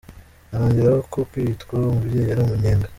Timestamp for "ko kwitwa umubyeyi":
1.13-2.29